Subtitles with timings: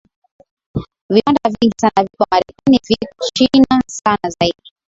[1.09, 4.71] viwanda vingi sana viko marekani viko china sana zaidi